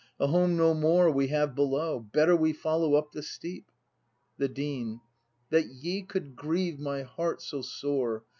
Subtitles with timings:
[0.19, 3.69] ]A home no more we have below; Better we follow up the steep!
[4.39, 4.99] The Dean.
[5.51, 8.23] That ye could grieve my heart so sore.